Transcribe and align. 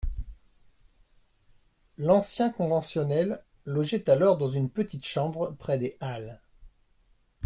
L'ancien 1.99 2.49
conventionnel 2.51 3.43
logeait 3.65 4.09
alors 4.09 4.39
dans 4.39 4.49
une 4.49 4.67
petite 4.71 5.05
chambre 5.05 5.55
près 5.59 5.77
des 5.77 5.95
halles. 5.99 6.41